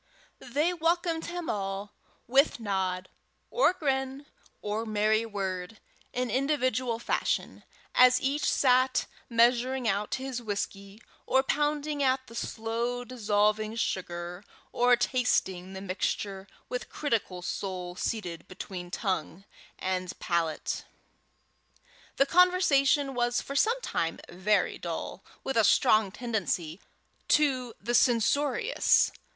[0.39, 1.93] They welcomed him all,
[2.25, 3.07] with nod,
[3.51, 4.25] or grin,
[4.59, 5.79] or merry word,
[6.11, 13.03] in individual fashion, as each sat measuring out his whisky, or pounding at the slow
[13.05, 19.45] dissolving sugar, or tasting the mixture with critical soul seated between tongue
[19.77, 20.83] and palate.
[22.15, 26.81] The conversation was for some time very dull, with a strong tendency
[27.27, 29.11] to the censorious.